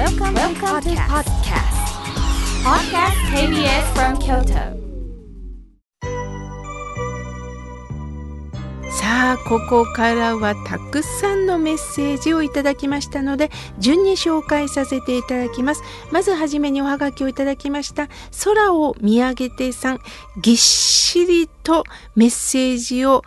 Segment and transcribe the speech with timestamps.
[0.00, 1.76] Welcome, Welcome to podcast.
[2.64, 4.80] Podcast KBS from Kyoto.
[8.90, 18.08] さあここからはたくさんのメッセージをいただきましたので順に紹介させていただきますまずはじめにおはがきをいただきました
[18.42, 19.98] 空を見上げてさん
[20.40, 21.84] ぎっしりと
[22.16, 23.22] メッセージを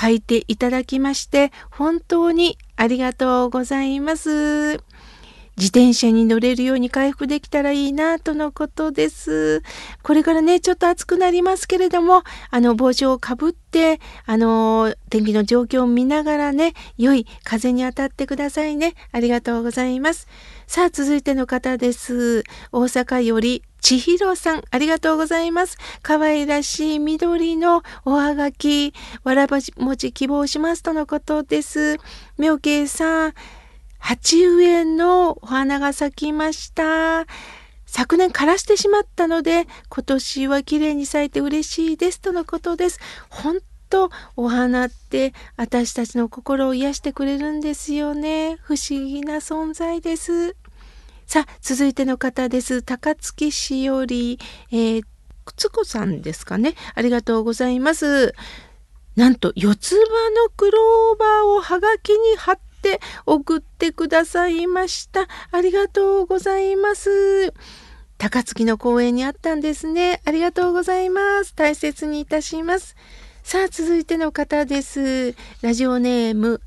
[0.00, 4.84] 書いていただきまして本当にありがとうございます
[5.56, 9.62] 自転車に乗れるように回復できたらいいなとのことです。
[10.02, 18.94] これからね、ちょっと暑くなりますけれども、あの、帽子をかぶって、あの、天気の状況を見ながらね、良い風に当たってくださいね。
[19.12, 20.26] ありがとうございます。
[20.66, 22.44] さあ、続いての方です。
[22.72, 25.76] 大阪より千尋さん、ありがとうございます。
[26.02, 31.98] 可愛らしい緑のおはがき、わらばもち希望しますとのことです。
[32.38, 33.34] 妙慶さん、
[34.02, 37.24] 鉢植えのお花が咲きました。
[37.86, 42.98] 昨年枯らしてしまったので、今年は綺麗に咲いて嬉しいですとのことです。
[43.30, 43.60] 本
[43.90, 48.58] 当お花って私たちの心を癒してくれるんですよね。
[48.62, 50.56] 不思議な存在です。
[51.26, 52.82] さあ、続いての方です。
[52.82, 54.40] 高槻しおり、
[54.72, 55.02] えー、
[55.56, 56.74] つこさんですかね。
[56.96, 58.34] ありがとうございます。
[59.14, 65.28] なんと、四つ葉のクローバーをはがきに貼ってって送ってくださいました。
[65.52, 67.54] ありがとうございます。
[68.18, 70.20] 高槻の公園にあったんですね。
[70.24, 71.54] ありがとうございます。
[71.54, 72.96] 大切にいたします。
[73.44, 75.34] さあ、続いての方です。
[75.62, 76.60] ラジオネーム、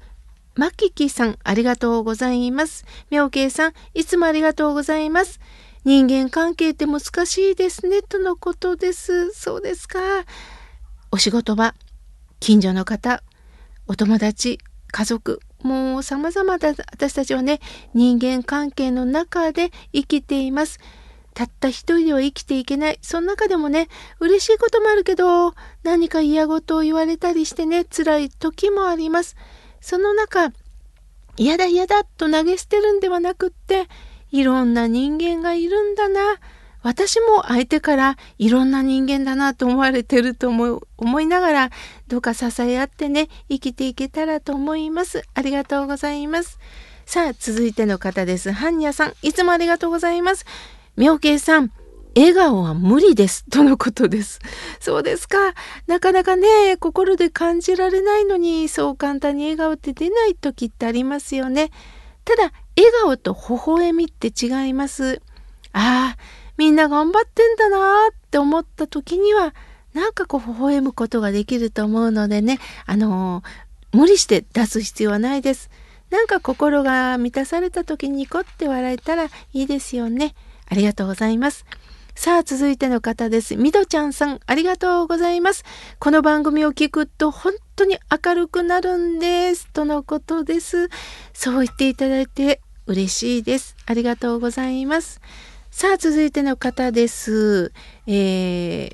[0.55, 2.85] マキキさん、ありがとうございます。
[3.09, 5.41] 妙慶さん、いつもありがとうございます。
[5.83, 9.31] 人間関係って難しいですね、とのことです。
[9.31, 9.99] そうですか。
[11.11, 11.75] お仕事場、
[12.39, 13.23] 近所の方、
[13.87, 14.59] お友達、
[14.91, 17.59] 家族、もう様々だ、私たちはね、
[17.95, 20.79] 人間関係の中で生きています。
[21.33, 22.99] たった一人では生きていけない。
[23.01, 23.87] その中でもね、
[24.19, 29.35] 嬉しいこともあるけど、何か嫌事を言われたりしてね、辛い時もあります。
[29.81, 30.51] その中、
[31.35, 33.87] 嫌だ嫌だと投げ捨てるんではなくって、
[34.31, 36.37] いろんな人間がいるんだな。
[36.85, 41.69] 私も相手からいろんな人間だなと思われてると思思いながら、
[42.07, 45.23] どうか支え合ってね、生きていけたらと思います。
[45.33, 46.59] ありがとうございます。
[47.07, 48.51] さあ、続いての方です。
[48.51, 50.45] ハンニャさん、いつもありがとうございます。
[50.95, 51.71] 妙慶さん、
[52.15, 53.45] 笑顔は無理です。
[53.49, 54.39] とのことです。
[54.79, 55.55] そうですか。
[55.87, 61.71] なかなかね、心で感じられないのに、そう簡単に笑顔って出ない時ってありますよね。
[62.25, 65.23] ただ、笑顔と微笑みって違います。
[65.73, 69.53] ああ、みんな頑張ってんだなって思った時には
[69.93, 73.43] なんかこう微笑むことができると思うのでねあの
[73.91, 75.69] 無理して出す必要はないです。
[76.09, 80.35] なんか心が満たされた時にニコって笑えたらいいですよね。
[80.69, 81.65] ありがとうございます。
[82.13, 83.57] さあ、続いての方です。
[83.57, 85.65] みどちゃんさん、ありがとうございます。
[85.99, 89.67] この番組を聞くと本当に明るくなるんです。
[89.73, 90.89] とのことです。
[91.33, 93.75] そう言っていただいて嬉しいです。
[93.85, 95.19] ありがとうございます。
[95.77, 97.73] さあ、続いての方です。
[98.07, 98.89] えー、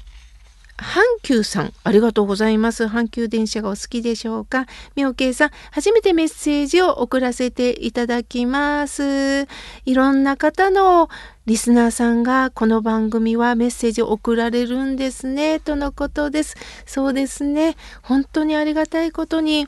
[0.77, 2.85] 阪急さん、ありがとうございます。
[2.85, 4.65] 阪急電車がお好きでしょうか？
[4.95, 9.47] 妙慶さん、初めてメッセージを送らせていただきます。
[9.85, 11.07] いろんな方の
[11.45, 16.55] リスナーさんがこの番組はメッセージを送られるんですね、とのことです。
[16.87, 17.75] そうですね。
[18.01, 19.67] 本当にありがたいことに、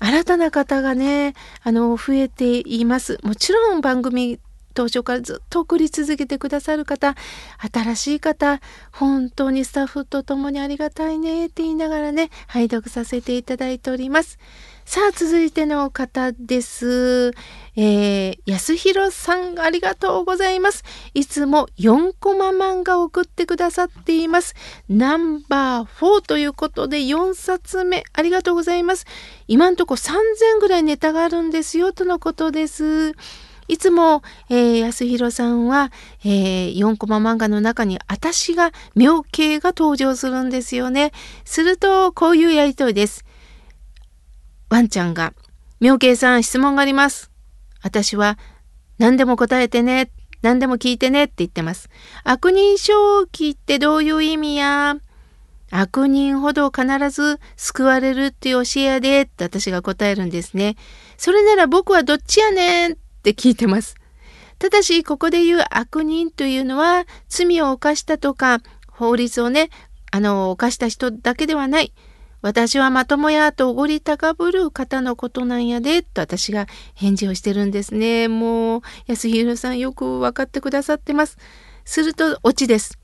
[0.00, 3.20] 新たな方がね、あの、増えています。
[3.22, 4.40] もちろん番組
[4.78, 7.16] 当初からずっと送り続けてくださる方
[7.72, 8.60] 新しい方
[8.92, 14.38] 本当にスタッフと共にありがたいねって言いながらね拝読させていただいております
[14.84, 17.32] さあ続いての方です
[17.74, 24.54] えー、安弘さんありがとうございますいつも4コマ漫画を送ってくださっています
[24.88, 29.06] ナンバー4ということで4冊目ありがとうございます
[29.48, 33.14] 今んとこ3000ぐらいネタがあるんですよとのことです
[33.68, 35.92] いつも、えー、安弘さんは、
[36.24, 41.12] えー、4コマ漫画の中に私が妙慶が登場するんですよね。
[41.44, 43.26] すると、こういうやりとりです。
[44.70, 45.34] ワンちゃんが、
[45.80, 47.30] 妙慶さん質問があります。
[47.82, 48.38] 私は、
[48.96, 50.10] 何でも答えてね。
[50.40, 51.90] 何でも聞いてねって言ってます。
[52.24, 54.96] 悪人正気ってどういう意味や
[55.70, 60.76] 悪人ほど必ず救われるっていう教えやでって私が答えるんですね。
[61.16, 63.96] それなら僕はどっちやねんって聞いてます。
[64.58, 69.70] ただし、ここで言う悪人というのは、罪を犯したとか、法律をね、
[70.10, 71.92] あの、犯した人だけではない。
[72.40, 78.28] 私はまともやとおごり高ぶる方のことなんやで、と私が返事をしてるんですね。
[78.28, 81.38] もう、安弘さんよくわかってくださってます。
[81.84, 82.98] すると、オチです。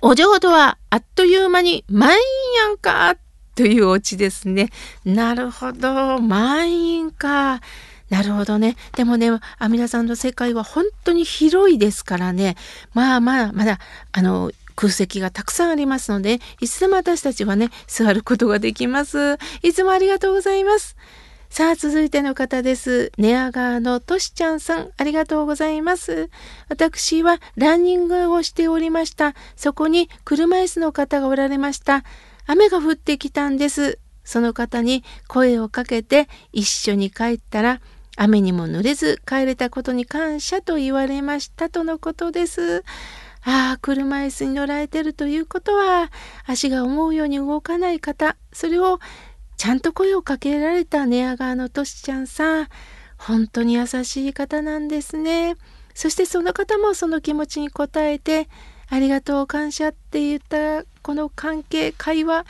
[0.00, 2.16] お浄土はあっという間に満員
[2.68, 3.16] やんか、
[3.56, 4.70] というオチですね。
[5.04, 7.60] なるほど、満員か。
[8.10, 8.76] なるほどね。
[8.94, 12.56] でもね、阿弥陀さんの世界は本当に広いですからね。
[12.94, 13.80] まあまあ、まだ、
[14.12, 19.38] あの、空席がたくさんありますので、いつでも私たちはね、座ることができます。
[19.62, 20.96] いつもありがとうございます。
[21.48, 23.10] さあ、続いての方です。
[23.16, 26.28] 寝屋川のとしちゃんさん、ありがとうございます。
[26.68, 29.34] 私はランニングをしておりました。
[29.56, 32.04] そこに車椅子の方がおられました。
[32.46, 33.98] 雨が降ってきたんです。
[34.24, 37.80] その方に声をかけて一緒に帰ったら、
[38.16, 42.82] 雨にも濡れず帰れたことに感謝と言われましたとのことです。
[43.42, 46.10] ああ、車椅子に乗られてるということは、
[46.46, 48.98] 足が思うように動かない方、それを
[49.56, 52.68] ちゃんと声をかけられた寝屋川のとしちゃんさん、
[53.18, 55.56] 本当に優しい方なんですね。
[55.94, 58.48] そしてその方もその気持ちに応えて、
[58.88, 62.46] ありがとう感謝って言ったこの関係、会話、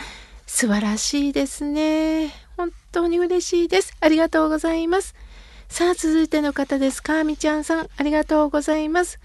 [0.46, 2.32] 素晴らしいですね。
[2.56, 3.94] 本当に嬉しいです。
[4.00, 5.14] ありがとうございます。
[5.68, 7.02] さあ、続いての方です。
[7.02, 9.18] かみちゃんさん、ありがとうございます。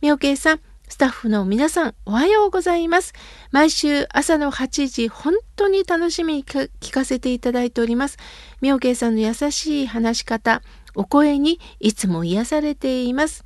[0.00, 3.12] みおけいさん、スタッフの皆さん、おはようございます。
[3.50, 8.18] 毎週朝の8時、本当に楽しみに聞かせていただいております。
[8.60, 10.62] みおけいさんの優しい話し方、
[10.94, 13.44] お声にいつも癒されています。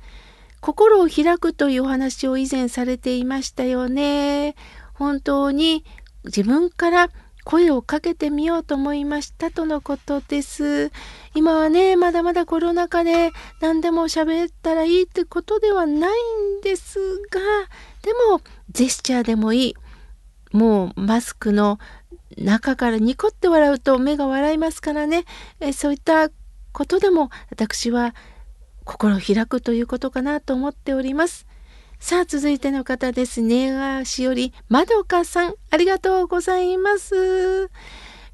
[0.59, 4.55] 心を開くというお話を以前されていましたよね。
[4.93, 5.83] 本当に
[6.25, 7.09] 自分から
[7.43, 10.91] 声をかけてみようと思いましたとのことです。
[11.33, 16.11] 今はね、まだまだコロナ禍で何でも喋ったらいいってことではない
[16.59, 16.99] んです
[17.29, 17.39] が、
[18.03, 18.41] でも
[18.71, 19.75] ジェスチャーでもいい。
[20.51, 21.79] もうマスクの
[22.37, 25.25] 中からニコって笑うと目が笑いますからね。
[25.59, 26.29] えそういった
[26.71, 28.13] ことでも私は
[28.85, 31.47] 心を開くということかなと思っております。
[32.01, 33.71] さあ、続いての方ですね。
[33.71, 37.69] がしおり、まどかさん、ありがとうございます。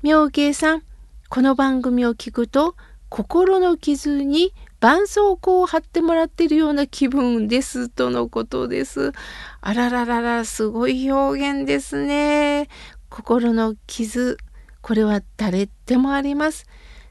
[0.01, 0.83] 妙慶さん、
[1.27, 2.77] この番組を聞くと、
[3.09, 9.11] 心の傷に絆創膏を貼ってもらっているような気分です、とのことです。
[9.59, 12.69] あらららら、すごい表現ですね。
[13.09, 14.37] 心の傷、
[14.81, 16.67] これは誰でもあります。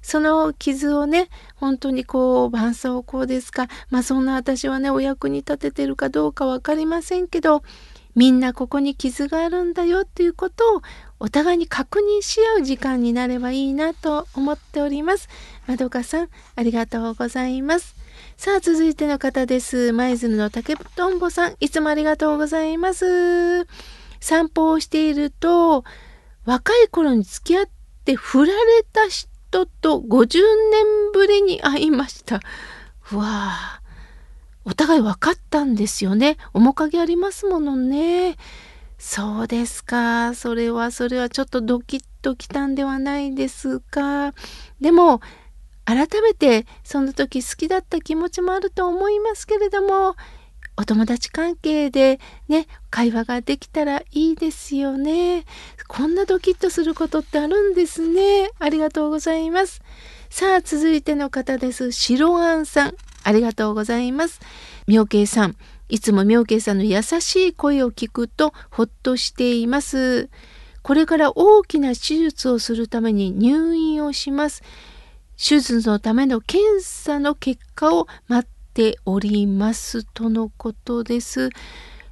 [0.07, 7.65] その傷をね本当にこう絆創膏ですかまあそんな私はねお役に立ててるかどうか分かりませんけど
[8.15, 10.83] みんなここに傷があるんだよっていうことを
[11.19, 15.29] お互いに確認し合う時間になればいいなと思っております。
[15.67, 17.97] まどかさんありがとうございます。
[18.37, 19.93] さあ続いての方です。
[19.93, 23.67] 舞鶴の竹とんぼさんいつもありがとうございます。
[24.21, 25.83] 散歩をしていると
[26.45, 27.67] 若い頃に付き合っ
[28.05, 30.39] て振られた人人と50
[30.71, 32.41] 年ぶりに会いました。
[33.13, 33.81] うわあ、
[34.65, 36.37] お互い分かったんですよね。
[36.53, 38.37] 面影ありますものね。
[38.99, 40.35] そうですか。
[40.35, 44.35] それはそれはちょっとドキッときたんではないですか。
[44.81, 45.23] でも、
[45.87, 50.17] 改めてその時好きだった気持ちもあると思いますけれども、
[50.77, 55.45] お友達関係でね、会話ができたらいいですよね。
[55.89, 58.51] こんなドキッとすることってあるんですね。
[58.59, 59.81] ありがとうございます。
[60.29, 61.93] さあ、続いての方です。
[61.93, 62.95] 白あんさん。
[63.25, 64.41] ありがとうございます。
[64.87, 65.57] 妙慶さん。
[65.89, 70.29] いつも妙慶さんの優しい声を聞くとほっとしています。
[70.83, 74.63] これから大きな手術をするために入院をします。
[75.37, 81.49] 手術のための検査の結果を待ておりますとのことです。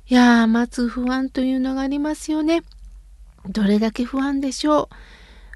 [0.08, 2.62] いやー、待つ不安というのがありますよね。
[3.46, 4.88] どれだけ不安でしょう。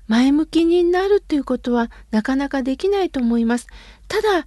[0.07, 3.69] 前向きになるということはなかなかできないと思います。
[4.07, 4.47] ただ、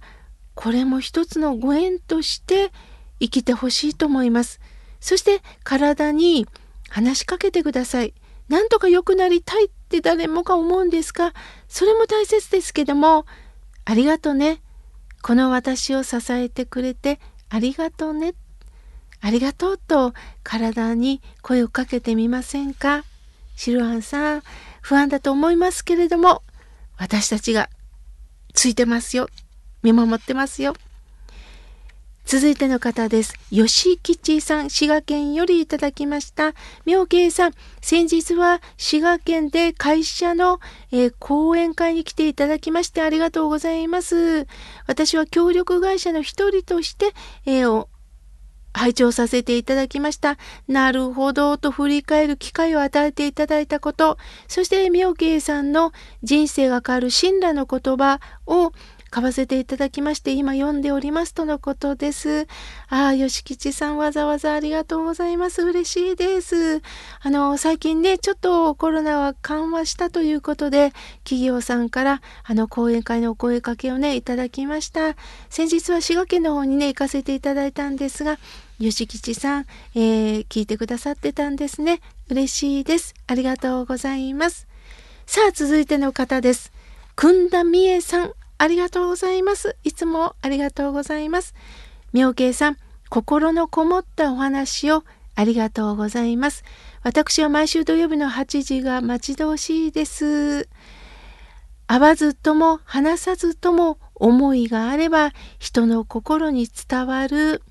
[0.54, 2.70] これも一つのご縁として
[3.18, 4.60] 生きてほしいと思います。
[5.00, 6.46] そして体に
[6.90, 8.14] 話しかけてください。
[8.48, 11.34] なんとか良くなりたいって誰もが思うんですが、
[11.66, 13.26] それも大切ですけども、
[13.84, 14.62] ありがとね。
[15.22, 18.34] この私を支えてくれてありがとうね。
[19.20, 23.04] ありがとうと体に声をかけてみませんか？
[23.54, 24.42] シルアンさん、
[24.80, 26.42] 不安だと思いますけれども、
[26.96, 27.70] 私たちが
[28.52, 29.28] ついてますよ。
[29.82, 30.74] 見守ってますよ。
[32.24, 33.34] 続いての方です。
[33.50, 36.54] 吉吉さん、滋賀県よりいただきました。
[36.86, 37.52] 妙慶さん、
[37.82, 40.60] 先日は滋賀県で会社の、
[40.92, 44.46] えー、講演会に来ていただきましてありがとうございます。
[44.86, 47.12] 私は協力会社の一人として、
[47.44, 47.86] えー、
[48.72, 50.38] 拝聴させていただきました。
[50.68, 54.16] なるほどと振り返る機会を与えていただいたこと、
[54.48, 58.72] そして妙慶さんの人生が変わる神羅の言葉を
[59.12, 62.46] 買わせていただきまして、今読んでおりますとのことです。
[62.88, 65.62] ああ、吉吉さんわざわざありがとうございます。
[65.62, 66.80] 嬉しいです。
[67.20, 75.14] あの、最近ね、ちょっとコロナは緩和したということで、企業さんから、あの、講演会のお声かけをね、いただきました。
[75.50, 78.38] 先日は滋賀県の方にね、行かせていただいたんですが、
[78.80, 82.00] 吉吉さん、えー、聞いてくださってたんですね。
[82.30, 83.12] 嬉しいです。
[83.26, 84.66] ありがとうございます。
[85.26, 86.72] さあ、続いての方です。
[87.14, 89.74] くんだみえさん、ありがとうございます。
[89.82, 91.52] いつもありがとうございます。
[92.12, 92.76] 妙慶さん、
[93.10, 95.02] 心のこもったお話を
[95.34, 96.62] ありがとうございます。
[97.02, 100.68] 私は毎週土曜日の8時が待ち遠しいです。
[101.88, 107.62] 会わずとも話さずとも思いがあれば人の心に伝わる。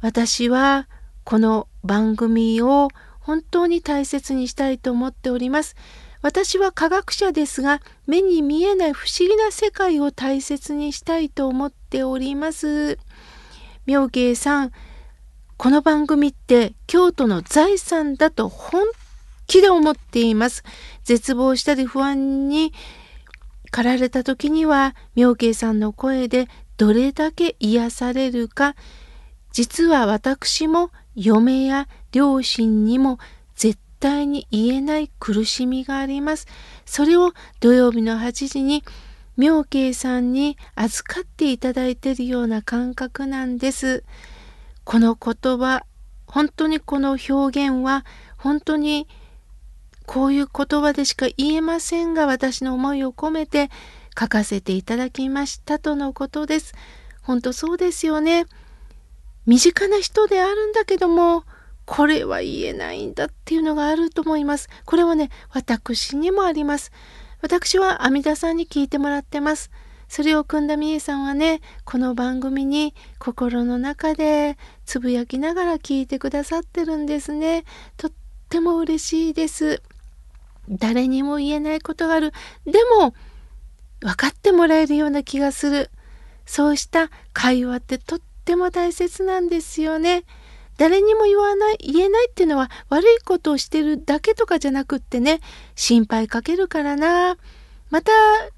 [0.00, 0.88] 私は
[1.22, 2.88] この番組を
[3.20, 5.76] 本当に大切にしたいと思っております。
[6.20, 12.98] 私は科学者ですが目に見えない不思議な世界を大切にしたいと思っております。
[13.86, 14.72] 妙慶さん
[15.56, 18.84] この番組って京都の財産だと本
[19.46, 20.64] 気で思っています。
[21.04, 22.72] 絶望したり不安に
[23.70, 28.74] 駆られた時には妙慶さんの声でどれだけ癒されるか
[29.52, 33.18] 実は私も嫁や両親にも
[34.00, 36.46] 対に言えない苦しみがあります。
[36.86, 38.84] それを土曜日の8時に
[39.36, 44.04] 妙慶さんに預かっていただいているような感覚なんです。
[44.84, 45.84] この言葉、
[46.26, 48.04] 本当にこの表現は
[48.36, 49.06] 本当に
[50.06, 53.70] こういう言葉でしか言えませんが私の思いを込めて
[54.18, 56.74] 書かせていただきましたとのことです。
[57.22, 58.46] 本当そうですよね。
[59.46, 61.44] 身近な人であるんだけども
[61.88, 64.68] これは言えないんだっていうのがあると思います。
[64.84, 66.92] これはね、私にもあります。
[67.40, 69.70] 私は阿弥陀さんに聞いてもらってます。
[70.06, 77.64] それを組んだみえさんはね、この番組に心の中でつぶやきながら聞いてくださってるんですね。
[77.96, 78.12] とっ
[78.50, 79.82] ても嬉しいです。
[80.68, 82.32] 誰にも言えないことがある。
[82.66, 83.14] でも、
[84.00, 85.90] 分かってもらえるような気がする。
[86.44, 90.24] そうした会話ってとっても大切なんですよね。
[90.78, 95.40] 誰にも言わない言えないっていうのは悪いことをしてるだけとかじゃなくってね
[95.74, 97.36] 心配かけるからな
[97.90, 98.12] また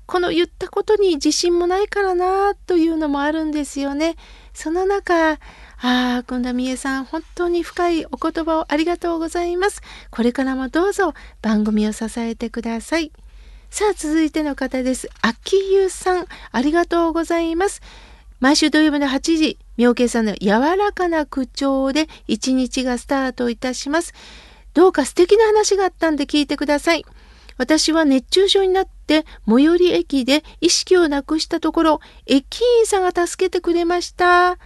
[0.06, 4.16] この言ったことに自信もないからなというのもあるんですよね。
[4.52, 5.38] その中あ
[5.82, 9.80] あ、今田美恵さん、本当に深いお言葉をありがとうございます。
[10.10, 13.12] これからもどうぞ番組を支えてください。
[13.70, 15.08] さあ、続いての方です。
[15.22, 17.80] 秋湯さん、ありがとうございます。
[18.40, 24.14] 毎週土曜日の8時、妙慶さんの柔らかな口調で一日がスタートいたします。
[24.72, 27.04] どうか素敵な話があったんで聞いてください。
[27.58, 34.56] 私は熱中症になって最寄り駅で意識をなくしたところ、駅員さんが助けてくれました。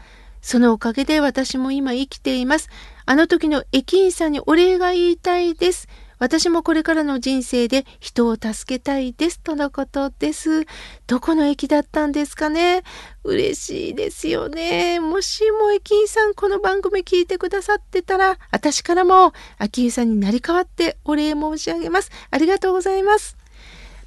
[0.41, 2.69] そのおかげで私も今生きています。
[3.07, 5.89] あの時の駅員さんにお礼が言いたいです。
[6.25, 10.65] 私もこれからの人生で人を助けたいですとのことです。
[11.07, 12.83] どこの駅だったんですかね？
[13.25, 15.01] 嬉しいですよね。
[15.01, 22.11] もしも駅員さんこの番組聞いてくださってたら、私からも秋湯さんになり代わってお礼申し上げます。
[22.31, 23.37] ありがとうございます。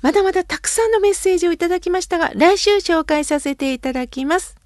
[0.01, 4.56] まだまだたくさんのメッセージをいただきましたが、来週紹介させていただきます。